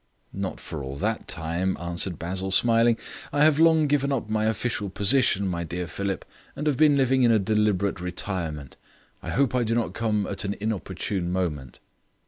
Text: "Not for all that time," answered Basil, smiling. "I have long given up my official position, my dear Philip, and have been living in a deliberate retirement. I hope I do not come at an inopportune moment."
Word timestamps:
"Not 0.33 0.59
for 0.59 0.81
all 0.81 0.95
that 0.97 1.27
time," 1.27 1.77
answered 1.79 2.17
Basil, 2.17 2.49
smiling. 2.49 2.97
"I 3.31 3.43
have 3.43 3.59
long 3.59 3.85
given 3.85 4.11
up 4.11 4.31
my 4.31 4.45
official 4.45 4.89
position, 4.89 5.47
my 5.47 5.63
dear 5.63 5.85
Philip, 5.85 6.25
and 6.55 6.65
have 6.65 6.75
been 6.75 6.97
living 6.97 7.21
in 7.21 7.29
a 7.31 7.37
deliberate 7.37 8.01
retirement. 8.01 8.77
I 9.21 9.29
hope 9.29 9.53
I 9.53 9.63
do 9.63 9.75
not 9.75 9.93
come 9.93 10.25
at 10.25 10.43
an 10.43 10.55
inopportune 10.59 11.31
moment." 11.31 11.79